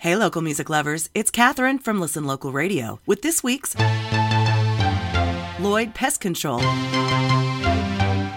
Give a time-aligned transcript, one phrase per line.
[0.00, 3.78] Hey, local music lovers, it's Catherine from Listen Local Radio with this week's
[5.60, 6.60] Lloyd Pest Control.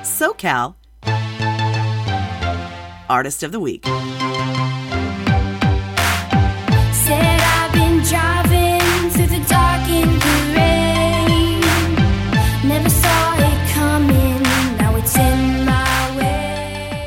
[0.04, 0.76] SoCal
[3.10, 3.86] Artist of the Week.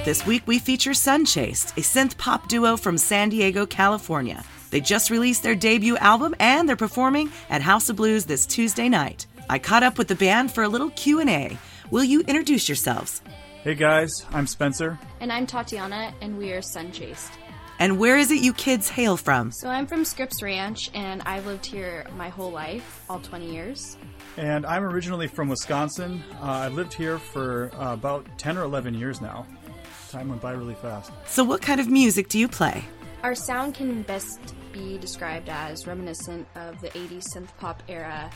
[0.06, 4.44] This week we feature Sunchased, a synth pop duo from San Diego, California.
[4.70, 8.88] They just released their debut album and they're performing at House of Blues this Tuesday
[8.88, 9.26] night.
[9.50, 11.58] I caught up with the band for a little Q&A.
[11.90, 13.20] Will you introduce yourselves?
[13.64, 14.96] Hey guys, I'm Spencer.
[15.18, 17.32] And I'm Tatiana, and we are Sunchased.
[17.80, 19.50] And where is it you kids hail from?
[19.50, 23.96] So I'm from Scripps Ranch, and I've lived here my whole life, all 20 years.
[24.36, 26.22] And I'm originally from Wisconsin.
[26.40, 29.44] Uh, I've lived here for uh, about 10 or 11 years now.
[30.10, 31.10] Time went by really fast.
[31.26, 32.84] So what kind of music do you play?
[33.22, 38.30] Our sound can best be described as reminiscent of the 80s synth pop era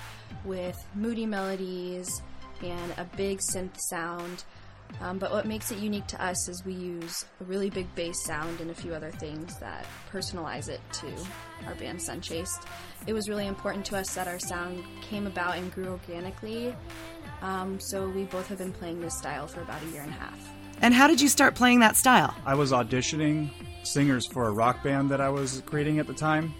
[0.44, 2.22] with moody melodies
[2.62, 4.44] and a big synth sound.
[5.00, 8.24] Um, but what makes it unique to us is we use a really big bass
[8.24, 11.06] sound and a few other things that personalize it to
[11.66, 12.66] our band Sunchased.
[13.06, 16.74] It was really important to us that our sound came about and grew organically.
[17.42, 20.14] Um, so we both have been playing this style for about a year and a
[20.14, 20.52] half.
[20.82, 22.34] And how did you start playing that style?
[22.46, 23.50] I was auditioning
[23.82, 26.54] singers for a rock band that I was creating at the time.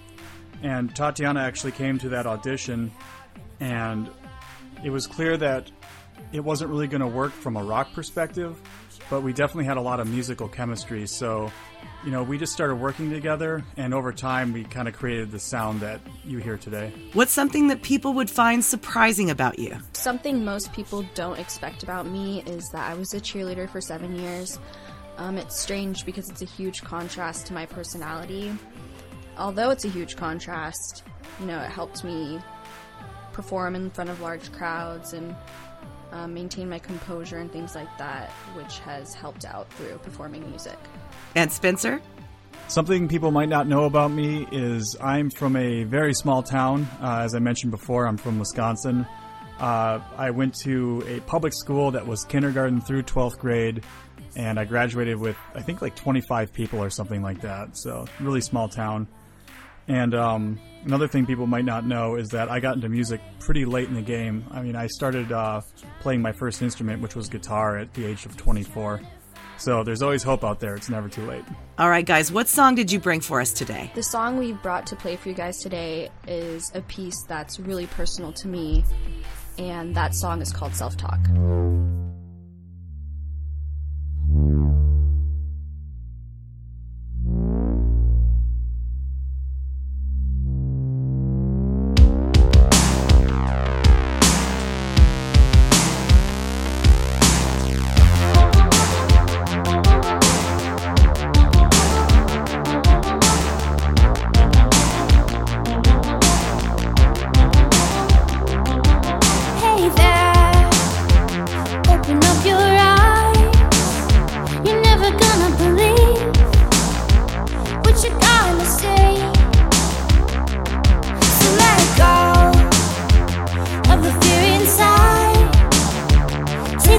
[0.62, 2.92] And Tatiana actually came to that audition,
[3.60, 4.10] and
[4.84, 5.70] it was clear that
[6.32, 8.60] it wasn't really going to work from a rock perspective,
[9.10, 11.06] but we definitely had a lot of musical chemistry.
[11.06, 11.50] So,
[12.04, 15.40] you know, we just started working together, and over time, we kind of created the
[15.40, 16.92] sound that you hear today.
[17.12, 19.76] What's something that people would find surprising about you?
[19.92, 24.16] Something most people don't expect about me is that I was a cheerleader for seven
[24.16, 24.58] years.
[25.16, 28.56] Um, it's strange because it's a huge contrast to my personality.
[29.36, 31.02] Although it's a huge contrast,
[31.40, 32.40] you know, it helped me
[33.32, 35.34] perform in front of large crowds and
[36.12, 40.78] um, maintain my composure and things like that, which has helped out through performing music.
[41.34, 42.00] And Spencer?
[42.68, 46.88] Something people might not know about me is I'm from a very small town.
[47.02, 49.06] Uh, as I mentioned before, I'm from Wisconsin.
[49.58, 53.82] Uh, I went to a public school that was kindergarten through 12th grade,
[54.36, 57.76] and I graduated with, I think, like 25 people or something like that.
[57.76, 59.08] So, really small town.
[59.90, 63.64] And um, another thing people might not know is that I got into music pretty
[63.64, 64.46] late in the game.
[64.52, 65.62] I mean, I started uh,
[65.98, 69.00] playing my first instrument, which was guitar, at the age of 24.
[69.56, 70.76] So there's always hope out there.
[70.76, 71.42] It's never too late.
[71.76, 73.90] All right, guys, what song did you bring for us today?
[73.96, 77.88] The song we brought to play for you guys today is a piece that's really
[77.88, 78.84] personal to me,
[79.58, 81.18] and that song is called Self Talk.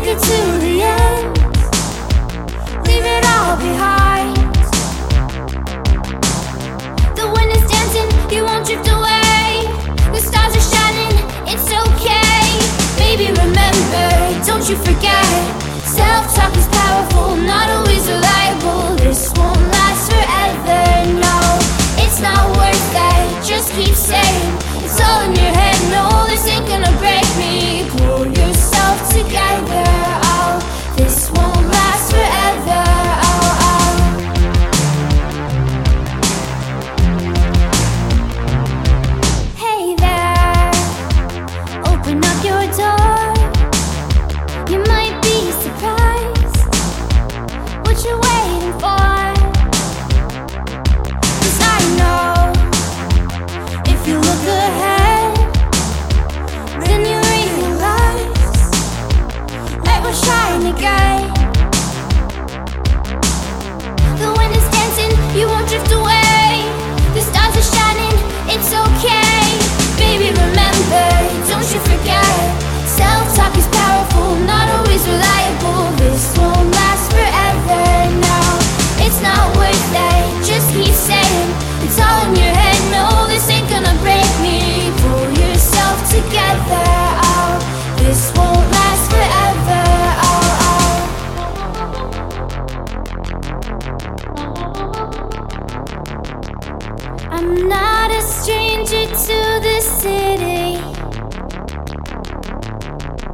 [0.02, 1.38] To the end.
[2.88, 4.36] Leave it all behind.
[7.16, 9.68] The wind is dancing, you won't drift away.
[10.12, 11.16] The stars are shining,
[11.48, 12.42] it's okay.
[13.18, 15.11] Remember, don't you forget.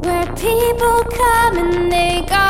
[0.07, 2.49] where people come and they go.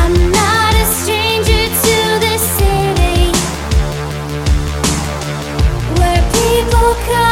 [0.00, 3.30] I'm not a stranger to this city
[5.98, 7.31] where people come.